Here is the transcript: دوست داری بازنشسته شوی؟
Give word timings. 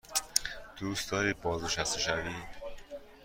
دوست 0.77 1.11
داری 1.11 1.33
بازنشسته 1.33 1.99
شوی؟ 1.99 2.33